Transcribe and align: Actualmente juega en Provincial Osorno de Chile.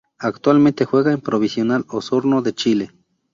Actualmente 0.17 0.83
juega 0.85 1.11
en 1.11 1.21
Provincial 1.21 1.85
Osorno 1.87 2.41
de 2.41 2.55
Chile. 2.55 2.91